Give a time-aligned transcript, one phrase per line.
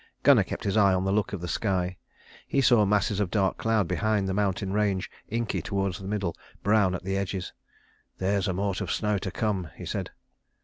[0.23, 1.95] Gunnar kept his eye on the look of the sky.
[2.47, 6.95] He saw masses of dark cloud behind the mountain range, inky towards the middle, brown
[6.95, 7.53] at the edges.
[8.17, 10.09] "There's a mort of snow to come," he said.